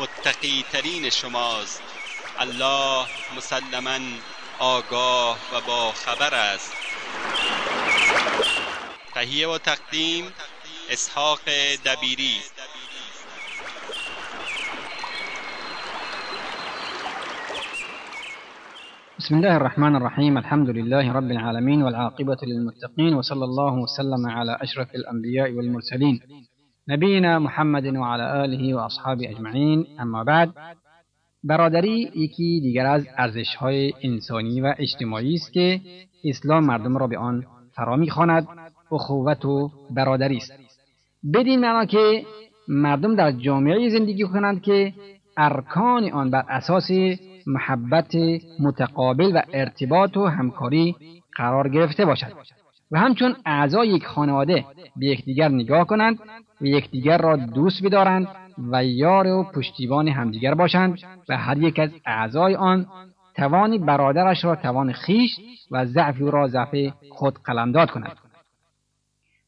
متقی 0.00 0.64
ترین 0.72 1.10
شماست. 1.10 1.82
الله 2.38 3.06
مسلما 3.36 3.98
آگاه 4.58 5.38
و 5.52 5.60
با 5.66 5.92
خبر 5.92 6.34
است. 6.34 6.72
تهیه 9.14 9.48
و 9.48 9.58
تقدیم 9.58 10.24
اسحاق 10.90 11.40
دبیری. 11.84 12.36
بسم 19.18 19.34
الله 19.34 19.54
الرحمن 19.54 19.96
الرحيم. 19.96 20.36
الحمد 20.36 20.68
لله 20.70 21.12
رب 21.12 21.30
العالمين 21.30 21.82
والعاقبة 21.82 22.36
للمتقين 22.42 23.14
وصلى 23.14 23.44
الله 23.44 23.72
وسلم 23.72 24.30
على 24.30 24.58
أشرف 24.60 24.88
الأنبياء 24.94 25.52
والمرسلين. 25.52 26.47
نبينا 26.88 27.38
محمد 27.38 27.86
وعلى 27.96 28.44
آله 28.44 28.74
وأصحابه 28.74 29.30
أجمعين. 29.30 29.86
أما 30.00 30.24
بعد 30.24 30.48
برادری 31.44 32.10
یکی 32.14 32.60
دیگر 32.60 32.86
از 32.86 33.06
ارزش 33.18 33.54
های 33.54 33.92
انسانی 34.02 34.60
و 34.60 34.74
اجتماعی 34.78 35.34
است 35.34 35.52
که 35.52 35.80
اسلام 36.24 36.64
مردم 36.64 36.98
را 36.98 37.06
به 37.06 37.18
آن 37.18 37.44
فرا 37.72 37.96
می‌خواند 37.96 38.48
اخوت 38.92 39.44
و 39.44 39.70
برادری 39.90 40.36
است. 40.36 40.52
بدین 41.34 41.60
معنا 41.60 41.84
که 41.84 42.24
مردم 42.68 43.16
در 43.16 43.32
جامعه 43.32 43.88
زندگی 43.88 44.22
کنند 44.22 44.62
که 44.62 44.92
ارکان 45.36 46.10
آن 46.10 46.30
بر 46.30 46.44
اساس 46.48 46.90
محبت 47.46 48.14
متقابل 48.60 49.32
و 49.36 49.42
ارتباط 49.52 50.16
و 50.16 50.26
همکاری 50.26 50.96
قرار 51.36 51.68
گرفته 51.68 52.04
باشد 52.04 52.32
و 52.90 52.98
همچون 52.98 53.36
اعضای 53.46 53.88
یک 53.88 54.06
خانواده 54.06 54.64
به 54.96 55.06
یکدیگر 55.06 55.48
نگاه 55.48 55.86
کنند 55.86 56.18
و 56.60 56.64
یکدیگر 56.66 57.18
را 57.18 57.36
دوست 57.36 57.84
بدارند 57.84 58.28
و 58.70 58.84
یار 58.84 59.26
و 59.26 59.44
پشتیبان 59.54 60.08
همدیگر 60.08 60.54
باشند 60.54 60.98
و 61.28 61.36
هر 61.36 61.58
یک 61.58 61.78
از 61.78 61.90
اعضای 62.06 62.54
آن 62.54 62.86
توان 63.36 63.78
برادرش 63.78 64.44
را 64.44 64.56
توان 64.56 64.92
خیش 64.92 65.30
و 65.70 65.84
ضعف 65.84 66.16
را 66.20 66.48
ضعف 66.48 66.74
خود 67.10 67.38
قلمداد 67.44 67.90
کند 67.90 68.16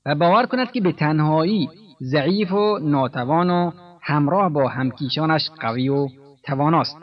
و 0.06 0.14
باور 0.14 0.46
کند 0.46 0.72
که 0.72 0.80
به 0.80 0.92
تنهایی 0.92 1.68
ضعیف 2.02 2.52
و 2.52 2.78
ناتوان 2.78 3.50
و 3.50 3.70
همراه 4.02 4.52
با 4.52 4.68
همکیشانش 4.68 5.50
قوی 5.60 5.88
و 5.88 6.08
تواناست. 6.44 6.96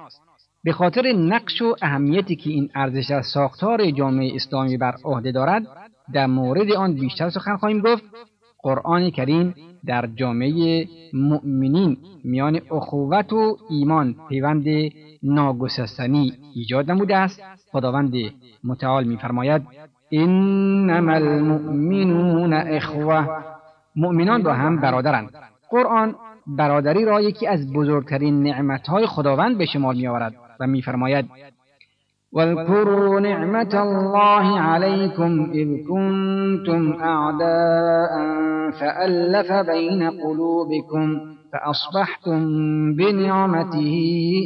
به 0.63 0.73
خاطر 0.73 1.11
نقش 1.11 1.61
و 1.61 1.75
اهمیتی 1.81 2.35
که 2.35 2.49
این 2.49 2.69
ارزش 2.75 3.05
در 3.09 3.21
ساختار 3.21 3.91
جامعه 3.91 4.35
اسلامی 4.35 4.77
بر 4.77 4.95
عهده 5.05 5.31
دارد 5.31 5.67
در 6.13 6.25
مورد 6.25 6.71
آن 6.71 6.93
بیشتر 6.93 7.29
سخن 7.29 7.57
خواهیم 7.57 7.81
گفت. 7.81 8.03
قرآن 8.59 9.09
کریم 9.09 9.55
در 9.85 10.09
جامعه 10.15 10.87
مؤمنین 11.13 11.97
میان 12.23 12.59
اخوت 12.71 13.33
و 13.33 13.57
ایمان 13.69 14.15
پیوند 14.29 14.65
ناگسستنی 15.23 16.33
ایجاد 16.55 16.91
نموده 16.91 17.17
است. 17.17 17.41
خداوند 17.71 18.13
متعال 18.63 19.03
میفرماید 19.03 19.61
انما 20.11 21.13
المؤمنون 21.13 22.53
اخوه 22.53 23.27
مؤمنان 23.95 24.43
با 24.43 24.53
هم 24.53 24.79
برادرند. 24.79 25.29
قرآن 25.69 26.15
برادری 26.47 27.05
را 27.05 27.21
یکی 27.21 27.47
از 27.47 27.73
بزرگترین 27.73 28.43
نعمتهای 28.43 29.05
خداوند 29.05 29.57
به 29.57 29.65
شمار 29.65 29.95
میآورد 29.95 30.33
و 30.59 30.67
میفرماید 30.67 31.29
واذكروا 32.31 33.19
نعمة 33.19 33.73
الله 33.73 34.59
عليكم 34.59 35.51
إذ 35.53 35.87
كنتم 35.87 36.93
أعداء 37.01 38.11
فألف 38.79 39.51
بين 39.51 40.09
قلوبكم 40.09 41.19
فأصبحتم 41.53 42.39
بنعمته 42.95 43.95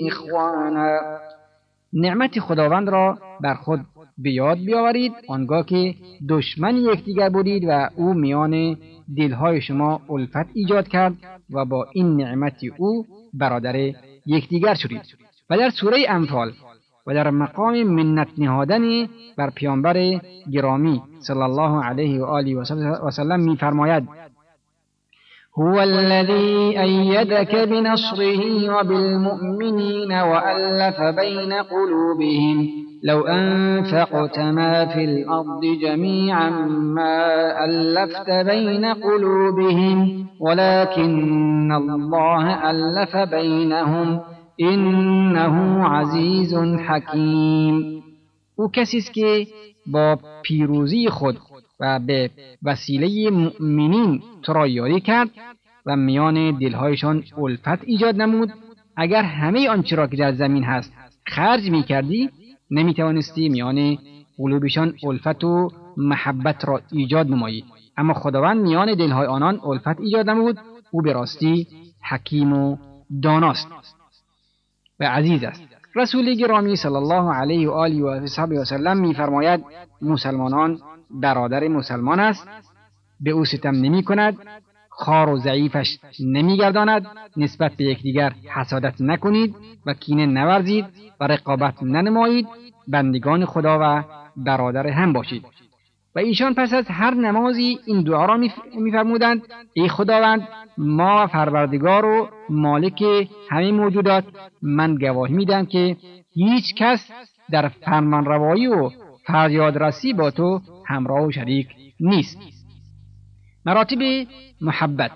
إخوانا. 0.07 0.99
نعمت 1.93 2.39
خداوند 2.39 2.89
را 2.89 3.17
بر 3.41 3.53
خود 3.53 3.79
بیاد 4.17 4.57
بیاورید 4.57 5.13
آنگاه 5.27 5.65
که 5.65 5.95
دشمن 6.29 6.75
یکدیگر 6.75 7.29
بودید 7.29 7.63
و 7.67 7.89
او 7.95 8.13
میان 8.13 8.77
دلهای 9.17 9.61
شما 9.61 10.01
الفت 10.09 10.49
ایجاد 10.53 10.87
کرد 10.87 11.13
و 11.53 11.65
با 11.65 11.87
این 11.93 12.15
نعمت 12.15 12.59
او 12.77 13.05
برادر 13.33 13.75
یکدیگر 14.25 14.73
شدید. 14.73 15.01
و 15.49 15.57
در 15.57 15.69
سوره 15.69 15.97
انفال 16.09 16.51
و 17.07 17.13
در 17.13 17.29
مقام 17.29 17.83
منت 17.83 18.27
نهادن 18.37 19.07
بر 19.37 19.49
پیامبر 19.49 20.19
گرامی 20.51 21.01
صلی 21.19 21.41
الله 21.41 21.83
علیه 21.83 22.21
و 22.21 22.25
آله 22.25 22.57
و 23.03 23.11
سلم 23.11 23.39
میفرماید. 23.39 24.03
هو 25.57 25.79
الذي 25.79 26.79
أيدك 26.79 27.55
بنصره 27.55 28.41
وبالمؤمنين 28.69 30.11
وألف 30.11 31.01
بين 31.01 31.53
قلوبهم. 31.53 32.81
لو 33.03 33.21
أنفقت 33.21 34.39
ما 34.39 34.85
في 34.85 35.03
الأرض 35.05 35.61
جميعا 35.81 36.49
ما 36.69 37.65
ألفت 37.65 38.29
بين 38.29 38.85
قلوبهم 38.85 40.25
ولكن 40.39 41.71
الله 41.71 42.71
ألف 42.71 43.17
بينهم 43.17 44.19
انه 44.61 45.85
عزیز 45.85 46.53
حکیم 46.53 48.03
او 48.55 48.71
کسی 48.71 48.97
است 48.97 49.13
که 49.13 49.47
با 49.87 50.19
پیروزی 50.43 51.09
خود 51.09 51.37
و 51.79 51.99
به 51.99 52.29
وسیله 52.63 53.29
مؤمنین 53.29 54.21
تو 54.43 54.53
را 54.53 54.67
یاری 54.67 54.99
کرد 54.99 55.29
و 55.85 55.95
میان 55.95 56.57
دلهایشان 56.57 57.23
الفت 57.37 57.83
ایجاد 57.83 58.21
نمود. 58.21 58.51
اگر 58.97 59.23
همه 59.23 59.69
آنچه 59.69 59.95
را 59.95 60.07
که 60.07 60.17
در 60.17 60.31
زمین 60.31 60.63
هست 60.63 60.93
خرج 61.25 61.69
می 61.69 61.83
کردی 61.83 62.29
نمی 62.71 62.93
توانستی 62.93 63.49
میان 63.49 63.97
قلوبشان 64.37 64.93
الفت 65.03 65.43
و 65.43 65.69
محبت 65.97 66.65
را 66.65 66.81
ایجاد 66.91 67.27
نمایی. 67.27 67.65
اما 67.97 68.13
خداوند 68.13 68.61
میان 68.61 68.95
دلهای 68.95 69.27
آنان 69.27 69.59
الفت 69.65 69.99
ایجاد 69.99 70.29
نمود. 70.29 70.57
او 70.91 71.01
به 71.01 71.13
راستی 71.13 71.67
حکیم 72.09 72.53
و 72.53 72.77
داناست. 73.21 73.67
و 75.01 75.03
عزیز 75.03 75.43
است. 75.43 75.63
رسول 75.95 76.33
گرامی 76.33 76.75
صلی 76.75 76.95
الله 76.95 77.33
علیه 77.33 77.69
و 77.69 77.71
آله 77.71 78.03
و 78.03 78.27
صحبه 78.27 78.61
و 78.61 78.65
سلم 78.65 78.97
میفرماید 78.97 79.63
مسلمانان 80.01 80.79
برادر 81.09 81.67
مسلمان 81.67 82.19
است. 82.19 82.47
به 83.19 83.31
او 83.31 83.45
ستم 83.45 83.75
نمی 83.75 84.03
کند 84.03 84.37
خار 84.89 85.29
و 85.29 85.37
ضعیفش 85.37 85.97
نمیگرداند. 86.19 87.05
نسبت 87.37 87.71
به 87.71 87.83
یکدیگر 87.83 88.33
حسادت 88.55 89.01
نکنید 89.01 89.55
و 89.85 89.93
کینه 89.93 90.25
نورزید 90.25 90.85
و 91.19 91.27
رقابت 91.27 91.83
ننمایید. 91.83 92.47
بندگان 92.87 93.45
خدا 93.45 93.79
و 93.81 94.03
برادر 94.37 94.87
هم 94.87 95.13
باشید. 95.13 95.45
و 96.15 96.19
ایشان 96.19 96.53
پس 96.53 96.73
از 96.73 96.85
هر 96.87 97.13
نمازی 97.13 97.79
این 97.85 98.03
دعا 98.03 98.25
را 98.25 98.37
میفرمودند 98.75 99.41
ای 99.73 99.89
خداوند 99.89 100.47
ما 100.77 101.27
فروردگار 101.27 102.05
و 102.05 102.29
مالک 102.49 103.03
همه 103.49 103.71
موجودات 103.71 104.23
من 104.61 104.95
گواهی 104.95 105.33
میدم 105.33 105.65
که 105.65 105.97
هیچ 106.33 106.75
کس 106.75 107.11
در 107.51 107.67
فرمانروایی 107.67 108.67
و 108.67 108.89
فریادرسی 109.25 110.13
با 110.13 110.31
تو 110.31 110.61
همراه 110.87 111.25
و 111.25 111.31
شریک 111.31 111.67
نیست. 111.99 112.37
مراتب 113.65 113.99
محبت. 114.61 115.11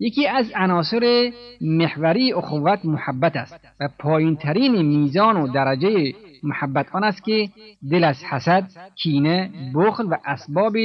یکی 0.00 0.26
از 0.26 0.52
عناصر 0.54 1.32
محوری 1.60 2.32
اخوت 2.32 2.84
محبت 2.84 3.36
است 3.36 3.60
و 3.80 3.88
پایین 3.98 4.36
ترین 4.36 4.82
میزان 4.82 5.36
و 5.36 5.52
درجه 5.52 6.12
محبت 6.46 6.86
آن 6.92 7.04
است 7.04 7.24
که 7.24 7.48
دل 7.90 8.04
از 8.04 8.24
حسد 8.24 8.70
کینه 8.94 9.50
بخل 9.74 10.06
و 10.06 10.16
اسباب 10.24 10.76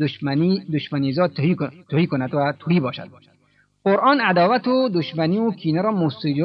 دشمنی 0.00 0.64
دشمنیزا 0.72 1.28
توهی 1.88 2.06
کند 2.06 2.34
و 2.34 2.52
توهی 2.58 2.80
باشد. 2.80 3.08
قرآن 3.84 4.20
عداوت 4.20 4.68
و 4.68 4.88
دشمنی 4.88 5.38
و 5.38 5.50
کینه 5.50 5.82
را 5.82 5.92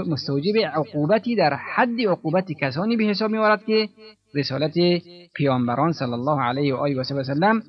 مستوجب 0.07 0.57
عقوبتی 0.57 1.35
در 1.35 1.53
حد 1.53 2.01
عقوبت 2.07 2.51
کسانی 2.51 2.97
به 2.97 3.03
حساب 3.03 3.31
میآورد 3.31 3.65
که 3.65 3.89
رسالت 4.35 4.73
پیامبران 5.33 5.91
صلی 5.91 6.13
الله 6.13 6.41
علیه 6.41 6.75
و 6.75 6.77
آله 6.77 6.95
و 6.95 7.03
سلم 7.03 7.63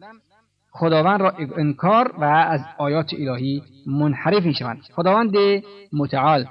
خداوند 0.71 1.21
را 1.21 1.31
انکار 1.56 2.15
و 2.19 2.25
از 2.25 2.61
آیات 2.79 3.15
الهی 3.15 3.62
منحرف 3.87 4.45
می 4.45 4.55
شوند 4.55 4.81
خداوند 4.95 5.35
متعال 5.93 6.47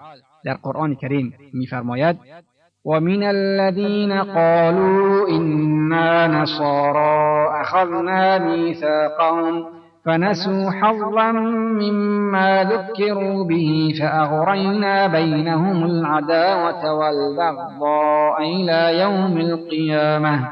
در 0.46 0.54
قرآن 0.54 0.96
کریم 0.96 1.34
میفرماید 1.54 2.18
ومن 2.88 3.24
الذين 3.24 4.12
قالوا 4.12 5.30
إنا 5.30 6.28
نصارى 6.28 7.18
أخذنا 7.62 8.38
ميثاقهم 8.38 9.66
فنسوا 10.06 10.72
حظا 10.72 11.32
مما 11.82 12.64
ذكروا 12.64 13.44
به 13.44 13.94
فأغرينا 14.00 15.08
بينهم 15.08 15.86
العداوة 15.86 16.94
والبغضاء 16.94 18.42
إلى 18.42 19.00
يوم 19.00 19.38
القيامة 19.38 20.50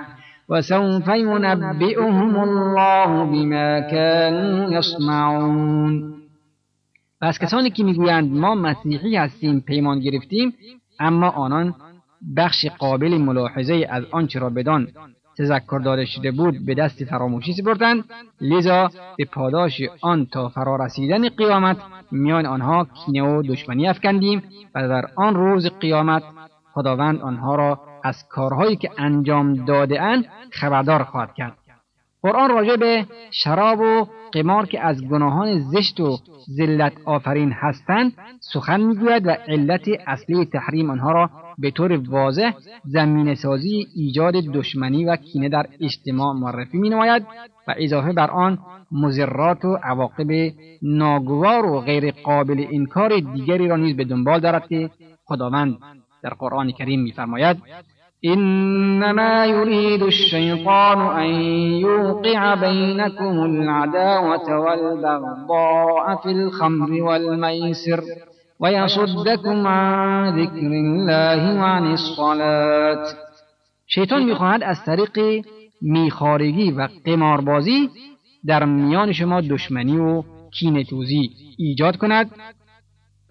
وسوف 0.49 1.07
ينبئهم 1.07 2.43
الله 2.43 3.23
بما 3.23 3.79
كانوا 3.79 4.71
يصنعون. 4.71 6.15
پس 7.21 7.39
کسانی 7.39 7.69
که 7.69 7.83
میگویند 7.83 8.31
ما 8.31 8.55
مسیحی 8.55 9.15
هستیم 9.17 9.59
پیمان 9.59 9.99
گرفتیم 9.99 10.53
اما 10.99 11.29
آنان 11.29 11.73
بخش 12.37 12.65
قابل 12.65 13.17
ملاحظه 13.17 13.87
از 13.89 14.03
آنچه 14.11 14.39
را 14.39 14.49
بدان 14.49 14.87
تذکر 15.37 15.79
داده 15.79 16.05
شده 16.05 16.31
بود 16.31 16.65
به 16.65 16.73
دست 16.75 17.03
فراموشی 17.03 17.53
سپردند 17.53 18.03
لذا 18.41 18.89
به 19.17 19.25
پاداش 19.25 19.81
آن 20.01 20.25
تا 20.25 20.49
فرا 20.49 20.75
رسیدن 20.75 21.29
قیامت 21.29 21.77
میان 22.11 22.45
آنها 22.45 22.87
کینه 23.05 23.23
و 23.23 23.41
دشمنی 23.41 23.87
افکندیم 23.87 24.43
و 24.75 24.87
در 24.87 25.05
آن 25.15 25.35
روز 25.35 25.67
قیامت 25.79 26.23
خداوند 26.73 27.21
آنها 27.21 27.55
را 27.55 27.79
از 28.03 28.27
کارهایی 28.29 28.75
که 28.75 28.89
انجام 28.97 29.65
داده 29.65 30.01
اند 30.01 30.25
خبردار 30.51 31.03
خواهد 31.03 31.33
کرد. 31.33 31.64
قرآن 32.25 32.49
راجع 32.49 32.75
به 32.75 33.05
شراب 33.31 33.79
و 33.79 34.07
قمار 34.31 34.65
که 34.65 34.79
از 34.81 35.03
گناهان 35.07 35.59
زشت 35.59 35.99
و 35.99 36.17
ذلت 36.57 36.93
آفرین 37.05 37.51
هستند 37.51 38.13
سخن 38.39 38.81
می‌گوید 38.81 39.27
و 39.27 39.29
علت 39.29 39.87
اصلی 40.07 40.45
تحریم 40.45 40.89
آنها 40.89 41.11
را 41.11 41.29
به 41.57 41.71
طور 41.71 42.01
واضح 42.09 42.51
زمین 42.85 43.35
سازی 43.35 43.87
ایجاد 43.95 44.33
دشمنی 44.33 45.05
و 45.05 45.15
کینه 45.15 45.49
در 45.49 45.65
اجتماع 45.81 46.33
معرفی 46.33 46.77
می 46.77 46.89
نماید 46.89 47.25
و 47.67 47.75
اضافه 47.77 48.13
بر 48.13 48.31
آن 48.31 48.57
مزرات 48.91 49.65
و 49.65 49.77
عواقب 49.83 50.51
ناگوار 50.81 51.65
و 51.65 51.79
غیر 51.79 52.11
قابل 52.11 52.65
انکار 52.71 53.19
دیگری 53.19 53.67
را 53.67 53.75
نیز 53.75 53.95
به 53.95 54.03
دنبال 54.03 54.39
دارد 54.39 54.67
که 54.67 54.89
خداوند 55.25 55.77
در 56.23 56.33
قرآن 56.33 56.71
کریم 56.71 57.01
میفرماید 57.01 57.57
إنما 58.25 59.45
يريد 59.45 60.03
الشيطان 60.03 60.99
أن 61.19 61.29
يوقع 61.81 62.55
بينكم 62.55 63.45
العداوة 63.45 64.59
والبغضاء 64.59 66.15
في 66.23 66.31
الخمر 66.31 67.03
والميسر 67.03 68.03
ويصدكم 68.59 69.67
عن 69.67 70.39
ذكر 70.39 70.71
الله 70.83 71.59
وعن 71.61 71.91
الصلاة. 71.91 73.05
شیطان 73.87 74.23
می‌خواهد 74.23 74.63
از 74.63 74.85
طریق 74.85 75.45
میخارگی 75.81 76.71
و 76.71 76.87
قماربازی 77.05 77.89
در 78.45 78.65
میان 78.65 79.11
شما 79.11 79.41
دشمنی 79.41 79.97
و 79.97 80.23
کینتوزی 80.59 81.29
ایجاد 81.57 81.97
کند 81.97 82.31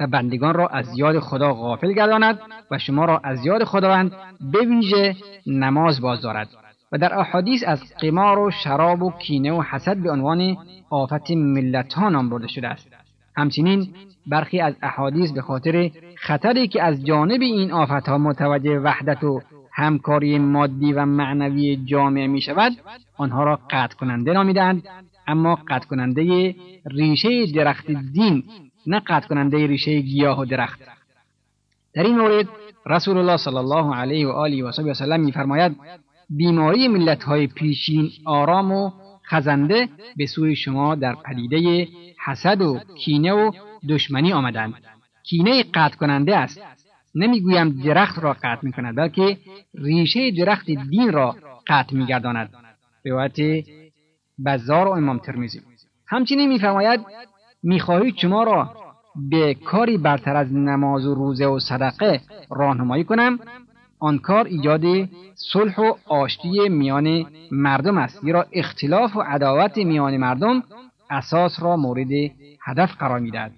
و 0.01 0.07
بندگان 0.07 0.55
را 0.55 0.67
از 0.67 0.99
یاد 0.99 1.19
خدا 1.19 1.55
غافل 1.55 1.93
گرداند 1.93 2.39
و 2.71 2.79
شما 2.79 3.05
را 3.05 3.21
از 3.25 3.47
یاد 3.47 3.65
خداوند 3.65 4.13
به 4.53 4.59
ویژه 4.59 5.17
نماز 5.47 6.01
باز 6.01 6.21
دارد. 6.21 6.49
و 6.93 6.99
در 6.99 7.19
احادیث 7.19 7.65
از 7.67 7.81
قمار 8.01 8.39
و 8.39 8.51
شراب 8.51 9.03
و 9.03 9.13
کینه 9.19 9.53
و 9.53 9.63
حسد 9.63 9.97
به 9.97 10.11
عنوان 10.11 10.57
آفت 10.91 11.31
ملت 11.31 11.95
ها 11.95 12.09
نام 12.09 12.29
برده 12.31 12.49
شده 12.49 12.69
است. 12.69 12.89
همچنین 13.37 13.95
برخی 14.27 14.61
از 14.61 14.75
احادیث 14.83 15.33
به 15.33 15.43
خاطر 15.43 15.91
خطری 16.17 16.69
که 16.69 16.83
از 16.83 17.05
جانب 17.05 17.41
این 17.41 17.73
آفت 17.73 18.09
ها 18.09 18.19
متوجه 18.19 18.79
وحدت 18.79 19.25
و 19.25 19.41
همکاری 19.73 20.39
مادی 20.39 20.93
و 20.93 21.05
معنوی 21.05 21.77
جامعه 21.77 22.27
می 22.27 22.41
شود 22.41 22.73
آنها 23.17 23.45
را 23.45 23.59
قطع 23.71 23.97
کننده 23.97 24.33
نامیدند 24.33 24.83
اما 25.27 25.59
قطع 25.69 25.87
کننده 25.87 26.55
ریشه 26.87 27.47
درخت 27.55 27.91
دین 27.91 28.45
نه 28.87 29.01
قطع 29.07 29.29
کننده 29.29 29.67
ریشه 29.67 30.01
گیاه 30.01 30.41
و 30.41 30.45
درخت. 30.45 30.81
در 31.95 32.03
این 32.03 32.19
مورد 32.19 32.49
رسول 32.87 33.19
الله 33.19 33.37
صلی 33.37 33.57
الله 33.57 33.95
علیه 33.95 34.27
و 34.27 34.31
آله 34.31 34.65
و 34.65 34.95
سلم 34.95 35.21
میفرماید 35.21 35.77
بیماری 36.31 36.89
ملت 36.89 37.23
های 37.25 37.47
پیشین 37.47 38.11
آرام 38.25 38.73
و 38.73 38.91
خزنده 39.27 39.89
به 40.17 40.27
سوی 40.27 40.57
شما 40.57 40.95
در 40.95 41.15
پدیده 41.15 41.89
حسد 42.25 42.61
و 42.61 42.81
کینه 42.99 43.33
و 43.33 43.53
دشمنی 43.89 44.33
آمدند. 44.33 44.75
کینه 45.23 45.65
قطع 45.75 45.97
کننده 45.97 46.37
است. 46.37 46.61
نمی‌گویم 47.15 47.69
درخت 47.69 48.19
را 48.19 48.33
قطع 48.33 48.61
می 48.63 48.73
کند 48.73 48.97
بلکه 48.97 49.39
ریشه 49.75 50.31
درخت 50.31 50.71
دین 50.71 51.13
را 51.13 51.37
قطع 51.67 51.97
می 51.97 52.07
گرداند 52.07 52.51
روایت 53.05 53.65
بزار 54.47 54.89
و 54.89 54.91
امام 54.91 55.19
ترمیزی 55.19 55.61
همچنین 56.07 56.49
میفرماید 56.49 57.01
می‌خواهید 57.65 58.17
شما 58.17 58.43
را 58.43 58.71
به 59.31 59.55
کاری 59.55 59.99
برتر 59.99 60.37
از 60.37 60.53
نماز 60.53 61.07
و 61.07 61.15
روزه 61.15 61.47
و 61.47 61.59
صدقه 61.59 62.21
راهنمایی 62.51 63.05
کنم. 63.05 63.39
آن 63.99 64.19
کار 64.19 64.45
ایجاد 64.47 65.09
صلح 65.35 65.81
و 65.81 65.95
آشتی 66.07 66.69
میان 66.69 67.27
مردم 67.51 67.99
است 67.99 68.21
زیرا 68.21 68.47
اختلاف 68.53 69.17
و 69.17 69.21
عداوت 69.21 69.77
میان 69.77 70.17
مردم 70.17 70.63
اساس 71.11 71.63
را 71.63 71.77
مورد 71.77 72.09
هدف 72.65 72.97
قرار 72.99 73.21
می‌دهد. 73.21 73.53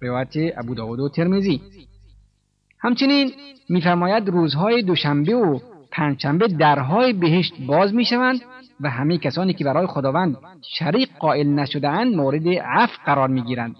روایت 0.00 0.58
ابو 0.58 0.74
داود 0.74 1.00
و 1.00 1.08
ترمیزی 1.08 1.60
همچنین 2.78 3.30
میفرماید 3.68 4.28
روزهای 4.28 4.82
دوشنبه 4.82 5.34
و 5.34 5.58
پنجشنبه 5.90 6.48
درهای 6.48 7.12
بهشت 7.12 7.54
باز 7.66 7.94
می‌شوند 7.94 8.40
و 8.82 8.90
همه 8.90 9.18
کسانی 9.18 9.54
که 9.54 9.64
برای 9.64 9.86
خداوند 9.86 10.36
شریک 10.62 11.08
قائل 11.18 11.46
نشدهاند 11.48 12.16
مورد 12.16 12.48
عفو 12.48 13.02
قرار 13.06 13.28
می‌گیرند. 13.28 13.76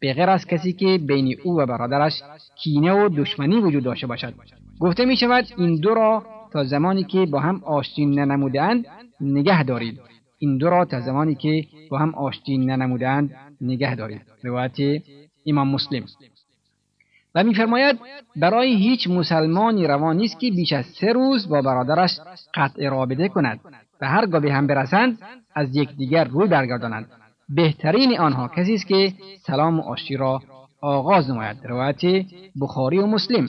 به 0.00 0.14
غیر 0.14 0.30
از 0.30 0.46
کسی 0.46 0.72
که 0.72 0.98
بین 0.98 1.36
او 1.44 1.60
و 1.60 1.66
برادرش 1.66 2.22
کینه 2.56 2.92
و 2.92 3.08
دشمنی 3.08 3.56
وجود 3.56 3.84
داشته 3.84 4.06
باشد. 4.06 4.34
گفته 4.80 5.04
می 5.04 5.16
شود 5.16 5.44
این 5.58 5.76
دو 5.80 5.94
را 5.94 6.22
تا 6.52 6.64
زمانی 6.64 7.04
که 7.04 7.26
با 7.26 7.40
هم 7.40 7.60
آشتی 7.64 8.06
ننمودهاند 8.06 8.86
نگه 9.20 9.62
دارید. 9.64 10.00
این 10.38 10.58
دو 10.58 10.70
را 10.70 10.84
تا 10.84 11.00
زمانی 11.00 11.34
که 11.34 11.64
با 11.90 11.98
هم 11.98 12.14
آشتی 12.14 12.58
ننمودهاند 12.58 13.30
نگه 13.60 13.94
دارید. 13.94 14.22
روایت 14.44 15.02
امام 15.46 15.68
مسلم. 15.68 16.04
و 17.34 17.44
میفرماید 17.44 17.98
برای 18.36 18.74
هیچ 18.74 19.08
مسلمانی 19.08 19.86
روان 19.86 20.16
نیست 20.16 20.40
که 20.40 20.50
بیش 20.50 20.72
از 20.72 20.86
سه 20.86 21.12
روز 21.12 21.48
با 21.48 21.62
برادرش 21.62 22.20
قطع 22.54 22.88
رابطه 22.88 23.28
کند 23.28 23.60
و 24.00 24.08
هرگاه 24.08 24.40
به 24.40 24.52
هم 24.52 24.66
برسند 24.66 25.18
از 25.54 25.76
یکدیگر 25.76 26.24
روی 26.24 26.48
برگردانند. 26.48 27.06
بهترین 27.48 28.18
آنها 28.18 28.48
کسی 28.48 28.74
است 28.74 28.86
که 28.86 29.12
سلام 29.46 29.80
و 29.80 29.82
آشتی 29.82 30.16
را 30.16 30.42
آغاز 30.80 31.30
نماید. 31.30 31.56
روایت 31.64 32.26
بخاری 32.60 32.98
و 32.98 33.06
مسلم. 33.06 33.48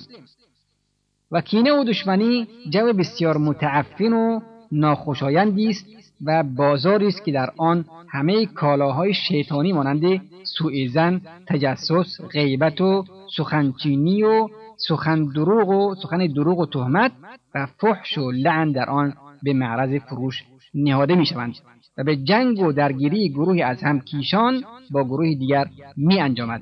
و 1.31 1.41
کینه 1.41 1.71
و 1.71 1.83
دشمنی 1.83 2.47
جو 2.69 2.93
بسیار 2.93 3.38
متعفن 3.38 4.13
و 4.13 4.39
ناخوشایندی 4.71 5.69
است 5.69 5.85
و 6.25 6.43
بازاری 6.43 7.07
است 7.07 7.25
که 7.25 7.31
در 7.31 7.51
آن 7.57 7.85
همه 8.09 8.45
کالاهای 8.45 9.13
شیطانی 9.13 9.73
مانند 9.73 10.21
سوء 10.43 10.87
زن 10.93 11.21
تجسس 11.47 12.21
غیبت 12.31 12.81
و 12.81 13.05
سخنچینی 13.37 14.23
و 14.23 14.47
سخن 14.87 15.25
دروغ 15.25 15.69
و 15.69 15.95
سخن 15.95 16.27
دروغ 16.27 16.59
و 16.59 16.65
تهمت 16.65 17.11
و 17.55 17.65
فحش 17.65 18.17
و 18.17 18.31
لعن 18.31 18.71
در 18.71 18.89
آن 18.89 19.13
به 19.43 19.53
معرض 19.53 20.01
فروش 20.01 20.43
نهاده 20.73 21.15
می 21.15 21.25
شوند 21.25 21.53
و 21.97 22.03
به 22.03 22.15
جنگ 22.15 22.59
و 22.59 22.71
درگیری 22.71 23.29
گروهی 23.29 23.61
از 23.61 23.83
هم 23.83 23.99
کیشان 23.99 24.63
با 24.91 25.03
گروه 25.03 25.33
دیگر 25.33 25.65
می 25.97 26.19
انجامد 26.19 26.61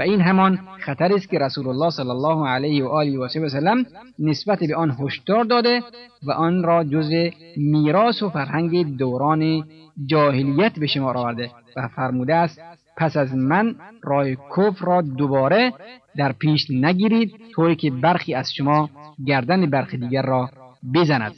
و 0.00 0.02
این 0.02 0.20
همان 0.20 0.58
خطر 0.78 1.12
است 1.12 1.28
که 1.30 1.38
رسول 1.38 1.68
الله 1.68 1.90
صلی 1.90 2.10
الله 2.10 2.48
علیه 2.48 2.84
و 2.84 2.88
آله 2.88 3.18
و 3.18 3.28
سلم 3.28 3.84
نسبت 4.18 4.58
به 4.58 4.76
آن 4.76 4.96
هشدار 5.00 5.44
داده 5.44 5.82
و 6.22 6.32
آن 6.32 6.62
را 6.62 6.84
جز 6.84 7.10
میراث 7.56 8.22
و 8.22 8.30
فرهنگ 8.30 8.96
دوران 8.96 9.64
جاهلیت 10.06 10.78
به 10.78 10.86
شما 10.86 11.12
آورده 11.12 11.50
و 11.76 11.88
فرموده 11.88 12.34
است 12.34 12.60
پس 12.96 13.16
از 13.16 13.34
من 13.34 13.74
راه 14.02 14.34
کفر 14.34 14.84
را 14.86 15.02
دوباره 15.02 15.72
در 16.16 16.32
پیش 16.32 16.66
نگیرید 16.70 17.32
طوری 17.52 17.76
که 17.76 17.90
برخی 17.90 18.34
از 18.34 18.52
شما 18.52 18.90
گردن 19.26 19.70
برخی 19.70 19.96
دیگر 19.96 20.22
را 20.22 20.50
بزند. 20.94 21.34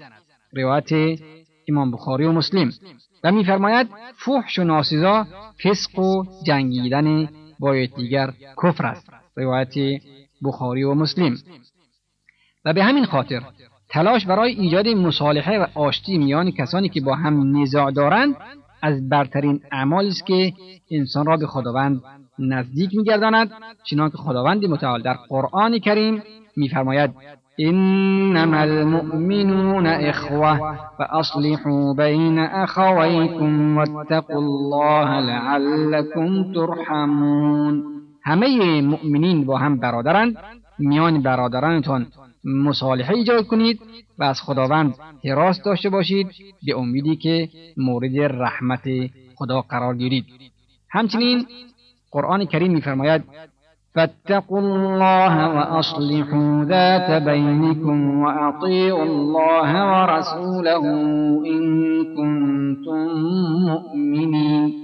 روایت 0.53 1.19
امام 1.69 1.91
بخاری 1.91 2.25
و 2.25 2.33
مسلم. 2.33 2.71
و 3.25 3.33
میفرماید 3.33 3.89
فحش 4.17 4.59
و 4.59 4.65
ناسزا 4.65 5.27
فسق 5.65 5.99
و 5.99 6.25
جنگیدن 6.47 7.29
با 7.63 7.77
یکدیگر 7.77 8.33
کفر 8.63 8.87
است. 8.87 9.11
روایت 9.37 10.01
بخاری 10.45 10.83
و 10.83 10.95
مسلم. 10.95 11.37
و 12.65 12.73
به 12.73 12.85
همین 12.85 13.05
خاطر 13.05 13.43
تلاش 13.89 14.27
برای 14.27 14.53
ایجاد 14.53 14.89
مصالحه 14.89 15.59
و 15.59 15.67
آشتی 15.75 16.19
میان 16.19 16.51
کسانی 16.51 16.89
که 16.89 17.01
با 17.01 17.15
هم 17.15 17.63
نزاع 17.63 17.91
دارند 17.91 18.37
از 18.83 19.09
برترین 19.09 19.61
اعمالی 19.73 20.09
است 20.09 20.27
که 20.27 20.53
انسان 20.91 21.27
را 21.27 21.37
به 21.37 21.47
خداوند 21.47 22.03
نزدیک 22.39 22.91
میگرداند. 22.95 23.51
چنانکه 23.85 24.17
خداوند 24.17 24.65
متعال 24.65 25.03
در 25.03 25.15
قرآن 25.29 25.79
کریم 25.79 26.23
میفرماید 26.57 27.11
انما 27.59 28.63
المؤمنون 28.63 29.87
اخوه 29.87 30.79
فاصلحوا 30.99 31.95
بین 31.95 32.39
اخویکم 32.39 33.77
واتقوا 33.77 34.37
الله 34.37 35.21
لعلكم 35.21 36.53
ترحمون. 36.53 37.85
همه 38.25 38.83
مؤمنین 38.83 39.45
با 39.45 39.59
هم 39.59 39.77
برادرند 39.77 40.37
میان 40.79 41.23
برادرانتان 41.23 42.07
مصالحه 42.45 43.15
ایجاد 43.15 43.47
کنید 43.47 43.81
و 44.19 44.25
از 44.25 44.41
خداوند 44.43 44.95
حراس 45.25 45.63
داشته 45.63 45.91
باشید 45.91 46.27
به 46.67 46.77
امیدی 46.77 47.17
که 47.17 47.49
مورد 47.77 48.19
رحمت 48.19 48.89
خدا 49.35 49.61
قرار 49.61 49.97
گیرید. 49.97 50.25
همچنین 50.91 51.47
قرآن 52.11 52.45
کریم 52.45 52.73
میفرماید 52.73 53.23
فاتقوا 53.95 54.59
الله 54.59 55.35
واصلحوا 55.49 56.65
ذات 56.65 57.23
بینکم 57.23 58.21
واطیعوا 58.23 59.03
الله 59.03 59.71
ورسوله 59.93 60.85
ان 61.47 61.65
کنتم 62.17 63.09
مؤمنین 63.69 64.83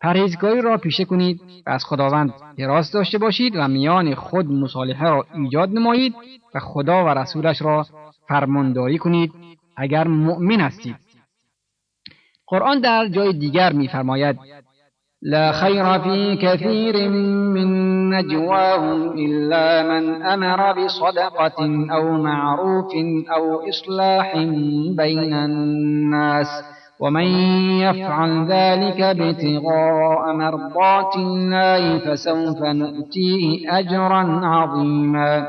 پرهیزگاری 0.00 0.60
را 0.60 0.76
پیشه 0.76 1.04
کنید 1.04 1.40
و 1.66 1.70
از 1.70 1.84
خداوند 1.84 2.32
حراس 2.58 2.92
داشته 2.92 3.18
باشید 3.18 3.52
و 3.56 3.68
میان 3.68 4.14
خود 4.14 4.46
مصالحه 4.46 5.02
را 5.02 5.26
ایجاد 5.34 5.70
نمایید 5.70 6.14
و 6.54 6.58
خدا 6.60 7.04
و 7.04 7.08
رسولش 7.08 7.62
را 7.62 7.86
فرمانداری 8.28 8.98
کنید 8.98 9.32
اگر 9.76 10.08
مؤمن 10.08 10.60
هستید. 10.60 10.96
قرآن 12.46 12.80
در 12.80 13.08
جای 13.08 13.32
دیگر 13.32 13.72
میفرماید 13.72 14.38
لا 15.24 15.52
خير 15.52 15.98
في 15.98 16.36
كثير 16.36 17.08
من 17.08 17.68
نجواهم 18.10 19.12
إلا 19.12 19.82
من 19.82 20.22
أمر 20.22 20.84
بصدقة 20.84 21.88
أو 21.90 22.12
معروف 22.12 22.92
أو 23.36 23.68
إصلاح 23.68 24.36
بين 24.96 25.34
الناس 25.34 26.46
ومن 27.00 27.26
يفعل 27.80 28.46
ذلك 28.48 29.00
ابتغاء 29.00 30.32
مرضات 30.32 31.16
الله 31.16 31.98
فسوف 31.98 32.62
نؤتيه 32.62 33.70
أجرا 33.78 34.40
عظيما. 34.44 35.46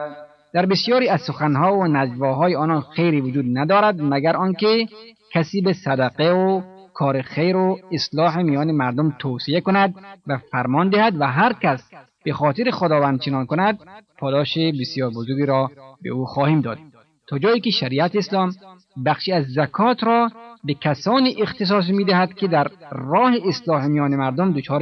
در 0.53 0.65
بسیاری 0.65 1.09
از 1.09 1.21
سخنها 1.21 1.77
و 1.77 1.87
نجواهای 1.87 2.55
آنان 2.55 2.81
خیری 2.81 3.21
وجود 3.21 3.45
ندارد 3.53 4.01
مگر 4.01 4.35
آنکه 4.35 4.87
کسی 5.33 5.61
به 5.61 5.73
صدقه 5.73 6.31
و 6.31 6.61
کار 6.95 7.21
خیر 7.21 7.55
و 7.55 7.79
اصلاح 7.91 8.41
میان 8.41 8.71
مردم 8.71 9.15
توصیه 9.19 9.61
کند 9.61 9.95
و 10.27 10.37
فرمان 10.37 10.89
دهد 10.89 11.21
و 11.21 11.27
هر 11.27 11.53
کس 11.53 11.89
به 12.23 12.33
خاطر 12.33 12.71
خداوند 12.71 13.19
چنان 13.19 13.45
کند 13.45 13.79
پاداش 14.17 14.57
بسیار 14.57 15.09
بزرگی 15.09 15.45
را 15.45 15.71
به 16.01 16.09
او 16.09 16.25
خواهیم 16.25 16.61
داد. 16.61 16.77
تا 17.27 17.39
جایی 17.39 17.59
که 17.59 17.69
شریعت 17.69 18.15
اسلام 18.15 18.51
بخشی 19.05 19.31
از 19.31 19.45
زکات 19.45 20.03
را 20.03 20.29
به 20.63 20.73
کسانی 20.73 21.41
اختصاص 21.41 21.89
می‌دهد 21.89 22.33
که 22.33 22.47
در 22.47 22.67
راه 22.91 23.33
اصلاح 23.47 23.87
میان 23.87 24.15
مردم 24.15 24.53
دچار 24.53 24.81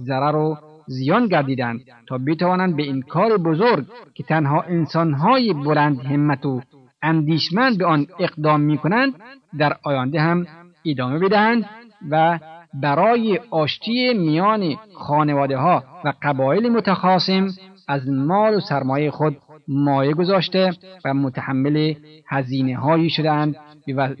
ضرر 0.00 0.36
و 0.36 0.58
زیان 0.86 1.26
گردیدند 1.26 1.80
تا 2.08 2.18
بتوانند 2.18 2.76
به 2.76 2.82
این 2.82 3.02
کار 3.02 3.36
بزرگ 3.36 3.84
که 4.14 4.22
تنها 4.22 4.62
انسانهای 4.62 5.52
بلند 5.52 6.00
همت 6.00 6.46
و 6.46 6.60
اندیشمند 7.02 7.78
به 7.78 7.86
آن 7.86 8.06
اقدام 8.18 8.60
می 8.60 8.78
کنند 8.78 9.14
در 9.58 9.76
آینده 9.82 10.20
هم 10.20 10.46
ادامه 10.86 11.18
بدهند 11.18 11.64
و 12.10 12.38
برای 12.74 13.40
آشتی 13.50 14.14
میان 14.14 14.76
خانواده 14.94 15.56
ها 15.56 15.84
و 16.04 16.12
قبایل 16.22 16.68
متخاصم 16.68 17.46
از 17.88 18.08
مال 18.08 18.54
و 18.54 18.60
سرمایه 18.60 19.10
خود 19.10 19.36
مایه 19.68 20.14
گذاشته 20.14 20.70
و 21.04 21.14
متحمل 21.14 21.94
هزینه 22.28 22.76
هایی 22.76 23.10
شدند 23.10 23.56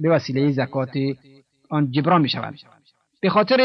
به 0.00 0.10
وسیله 0.10 0.52
زکات 0.52 0.92
آن 1.70 1.90
جبران 1.90 2.22
می 2.22 2.28
شوند. 2.28 2.54
به 3.20 3.30
خاطر 3.30 3.60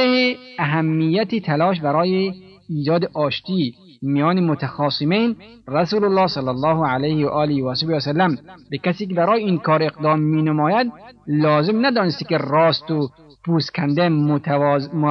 اهمیت 0.59 1.35
تلاش 1.35 1.81
برای 1.81 2.33
ایجاد 2.69 3.05
آشتی 3.13 3.75
میان 4.01 4.39
متخاصمین 4.39 5.35
رسول 5.67 6.03
الله 6.03 6.27
صلی 6.27 6.47
الله 6.47 6.87
علیه 6.87 7.27
و 7.27 7.29
آله 7.29 7.63
و 7.63 7.69
وسلم 7.69 8.37
به 8.69 8.77
کسی 8.77 9.07
که 9.07 9.13
برای 9.13 9.43
این 9.43 9.57
کار 9.57 9.83
اقدام 9.83 10.19
می 10.19 10.41
نماید 10.41 10.91
لازم 11.27 11.85
ندانستی 11.85 12.25
که 12.25 12.37
راست 12.37 12.91
و 12.91 13.09
پوسکنده. 13.45 14.09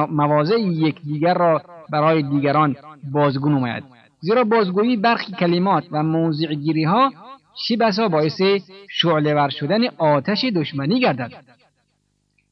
مواضع 0.09 0.59
یکدیگر 0.59 1.33
را 1.33 1.61
برای 1.91 2.23
دیگران 2.23 2.75
بازگو 3.11 3.49
نماید 3.49 3.83
زیرا 4.19 4.43
بازگویی 4.43 4.97
برخی 4.97 5.31
کلمات 5.31 5.83
و 5.91 6.03
موضع 6.03 6.53
گیری 6.53 6.83
ها 6.83 7.11
چی 7.67 7.77
بسا 7.77 8.07
باعث 8.07 8.41
شعله 8.89 9.33
ور 9.33 9.49
شدن 9.49 9.87
آتش 9.97 10.45
دشمنی 10.45 10.99
گردد 10.99 11.31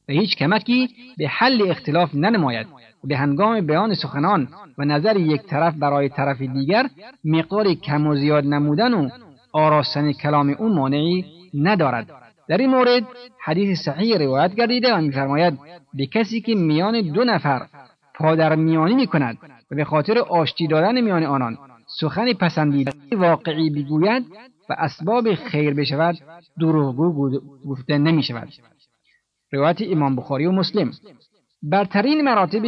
و 0.08 0.12
هیچ 0.12 0.36
کمکی 0.36 0.88
به 1.18 1.28
حل 1.28 1.70
اختلاف 1.70 2.14
ننماید 2.14 2.66
به 3.04 3.16
هنگام 3.16 3.60
بیان 3.60 3.94
سخنان 3.94 4.48
و 4.78 4.84
نظر 4.84 5.16
یک 5.16 5.42
طرف 5.42 5.74
برای 5.74 6.08
طرف 6.08 6.40
دیگر 6.40 6.86
مقدار 7.24 7.74
کم 7.74 8.06
و 8.06 8.14
زیاد 8.16 8.44
نمودن 8.44 8.94
و 8.94 9.08
آراستن 9.52 10.12
کلام 10.12 10.54
او 10.58 10.68
مانعی 10.68 11.24
ندارد. 11.54 12.06
در 12.48 12.56
این 12.56 12.70
مورد 12.70 13.02
حدیث 13.44 13.78
صحیح 13.78 14.16
روایت 14.16 14.54
گردیده 14.54 14.94
و 14.94 15.00
میفرماید 15.00 15.58
به 15.94 16.06
کسی 16.06 16.40
که 16.40 16.54
میان 16.54 17.00
دو 17.00 17.24
نفر 17.24 17.66
پادر 18.14 18.54
میانی 18.54 18.94
می 18.94 19.06
کند 19.06 19.38
و 19.70 19.74
به 19.74 19.84
خاطر 19.84 20.18
آشتی 20.18 20.66
دادن 20.66 21.00
میان 21.00 21.22
آنان 21.22 21.58
سخن 22.00 22.32
پسندیده 22.32 22.92
واقعی 23.12 23.70
بگوید 23.70 24.26
و 24.70 24.76
اسباب 24.78 25.34
خیر 25.34 25.74
بشود 25.74 26.18
دروغگو 26.60 27.40
گفته 27.68 27.98
نمی 27.98 28.22
شود 28.22 28.48
روایت 29.52 29.82
امام 29.82 30.16
بخاری 30.16 30.46
و 30.46 30.52
مسلم. 30.52 30.90
برترین 31.62 32.24
مراتب 32.24 32.62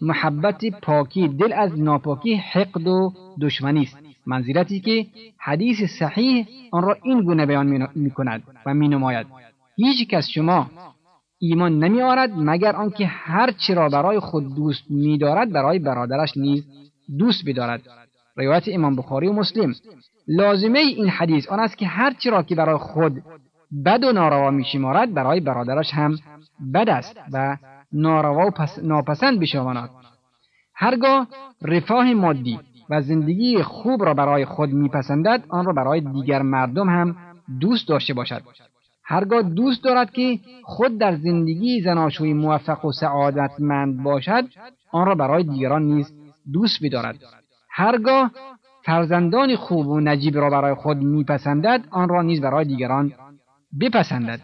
محبت 0.00 0.64
پاکی 0.82 1.28
دل 1.28 1.52
از 1.52 1.80
ناپاکی 1.80 2.34
حقد 2.34 2.86
و 2.86 3.12
دشمنی 3.40 3.82
است. 3.82 3.98
منزلتی 4.26 4.80
که 4.80 5.06
حدیث 5.38 5.82
صحیح 5.98 6.46
آن 6.72 6.82
را 6.82 6.96
این 7.02 7.22
گونه 7.22 7.46
بیان 7.46 7.88
می 7.94 8.10
کند 8.10 8.42
و 8.66 8.74
می 8.74 8.88
نماید 8.88 9.26
هیچ 9.76 10.08
کس 10.08 10.28
شما 10.28 10.70
ایمان 11.38 11.78
نمی 11.84 12.02
آرد 12.02 12.30
مگر 12.36 12.76
آنکه 12.76 13.06
هر 13.06 13.50
چی 13.50 13.74
را 13.74 13.88
برای 13.88 14.18
خود 14.18 14.54
دوست 14.54 14.90
می 14.90 15.18
دارد 15.18 15.52
برای 15.52 15.78
برادرش 15.78 16.36
نیز 16.36 16.64
دوست 17.18 17.42
بدارد. 17.46 17.82
روایت 18.36 18.64
امام 18.68 18.96
بخاری 18.96 19.26
و 19.26 19.32
مسلم. 19.32 19.74
لازمه 20.28 20.78
این 20.78 21.08
حدیث 21.08 21.48
آن 21.48 21.60
است 21.60 21.78
که 21.78 21.86
هر 21.86 22.12
چی 22.12 22.30
را 22.30 22.42
که 22.42 22.54
برای 22.54 22.78
خود 22.78 23.22
بد 23.84 24.04
و 24.04 24.12
ناروا 24.12 24.50
می 24.50 24.64
شمارد 24.64 25.14
برای 25.14 25.40
برادرش 25.40 25.94
هم 25.94 26.18
بد 26.74 26.88
است 26.88 27.16
و 27.32 27.56
ناروا 27.92 28.46
و 28.46 28.50
پس 28.50 28.78
ناپسند 28.82 29.40
بشواند 29.40 29.90
هرگاه 30.74 31.26
رفاه 31.62 32.12
مادی 32.12 32.58
و 32.90 33.02
زندگی 33.02 33.62
خوب 33.62 34.04
را 34.04 34.14
برای 34.14 34.44
خود 34.44 34.72
میپسندد 34.72 35.44
آن 35.48 35.64
را 35.64 35.72
برای 35.72 36.00
دیگر 36.00 36.42
مردم 36.42 36.88
هم 36.88 37.16
دوست 37.60 37.88
داشته 37.88 38.14
باشد. 38.14 38.42
هرگاه 39.04 39.42
دوست 39.42 39.84
دارد 39.84 40.10
که 40.10 40.38
خود 40.62 40.98
در 40.98 41.16
زندگی 41.16 41.80
زناشوی 41.80 42.32
موفق 42.32 42.84
و 42.84 42.92
سعادتمند 42.92 44.02
باشد 44.02 44.44
آن 44.92 45.06
را 45.06 45.14
برای 45.14 45.42
دیگران 45.42 45.82
نیز 45.82 46.12
دوست 46.52 46.84
بدارد. 46.84 47.16
هرگاه 47.70 48.30
فرزندان 48.84 49.56
خوب 49.56 49.86
و 49.86 50.00
نجیب 50.00 50.36
را 50.36 50.50
برای 50.50 50.74
خود 50.74 50.96
میپسندد 50.96 51.84
آن 51.90 52.08
را 52.08 52.22
نیز 52.22 52.40
برای 52.40 52.64
دیگران 52.64 53.12
بپسندد. 53.80 54.40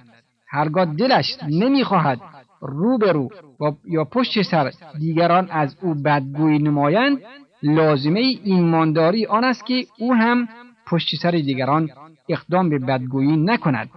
هرگاه 0.49 0.85
دلش 0.85 1.39
نمی‌خواهد 1.49 2.21
روبرو 2.61 3.29
و 3.61 3.73
یا 3.85 4.05
پشت 4.05 4.43
سر 4.43 4.73
دیگران 4.99 5.49
از 5.51 5.77
او 5.83 5.95
بدگویی 5.95 6.59
نمایند 6.59 7.19
لازمه 7.63 8.21
ایمانداری 8.45 9.27
آن 9.27 9.45
است 9.45 9.67
که 9.67 9.87
او 9.99 10.15
هم 10.15 10.49
پشت 10.87 11.17
سر 11.23 11.31
دیگران 11.31 11.91
اقدام 12.29 12.69
به 12.69 12.79
بدگویی 12.79 13.37
نکند 13.37 13.91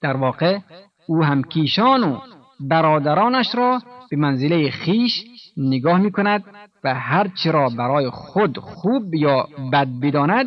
در 0.00 0.16
واقع 0.16 0.58
او 1.06 1.24
هم 1.24 1.42
کیشان 1.42 2.04
و 2.04 2.18
برادرانش 2.60 3.54
را 3.54 3.82
به 4.10 4.16
منزله 4.16 4.70
خیش 4.70 5.24
نگاه 5.56 5.98
می 5.98 6.12
کند 6.12 6.44
و 6.84 6.94
هر 6.94 7.30
را 7.44 7.68
برای 7.68 8.10
خود 8.10 8.58
خوب 8.58 9.14
یا 9.14 9.48
بد 9.72 9.88
بداند 10.02 10.46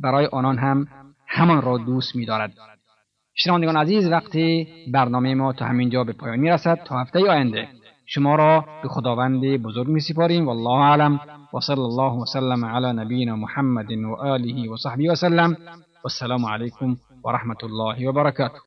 برای 0.00 0.26
آنان 0.26 0.58
هم 0.58 0.86
همان 1.26 1.62
را 1.62 1.78
دوست 1.78 2.16
می 2.16 2.26
دارد. 2.26 2.52
شنوندگان 3.34 3.76
عزیز 3.76 4.08
وقتی 4.08 4.68
برنامه 4.92 5.34
ما 5.34 5.52
تا 5.52 5.64
همین 5.64 5.90
جا 5.90 6.04
به 6.04 6.12
پایان 6.12 6.38
می‌رسد 6.38 6.78
تا 6.84 7.00
هفته 7.00 7.30
آینده 7.30 7.68
شما 8.06 8.34
را 8.34 8.64
به 8.82 8.88
خداوند 8.88 9.40
بزرگ 9.56 9.88
می 9.88 10.00
سپاریم 10.00 10.46
والله 10.46 10.70
اعلم. 10.70 11.20
و 11.54 11.60
صلی 11.60 11.80
الله 11.80 12.22
وسلم 12.22 12.64
علی 12.64 12.92
نبینا 12.92 13.36
محمد 13.36 13.92
و 13.92 14.14
آله 14.14 14.70
و 14.70 14.76
صحبه 14.76 15.10
وسلم 15.10 15.56
والسلام 16.04 16.46
علیکم 16.46 16.96
و 17.24 17.30
رحمت 17.30 17.64
الله 17.64 18.08
و 18.08 18.12
برکاته. 18.12 18.60